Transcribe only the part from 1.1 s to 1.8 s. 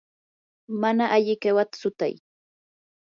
alli qiwata